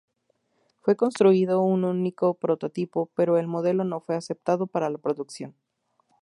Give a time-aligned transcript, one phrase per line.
[0.81, 5.53] Fue construido un único prototipo, pero el modelo no fue aceptado para la producción.